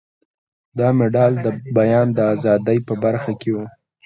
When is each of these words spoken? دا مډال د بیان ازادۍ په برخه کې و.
دا 0.77 0.87
مډال 0.97 1.33
د 1.45 1.47
بیان 1.77 2.07
ازادۍ 2.33 2.79
په 2.87 2.93
برخه 3.03 3.31
کې 3.41 3.51
و. 3.55 3.57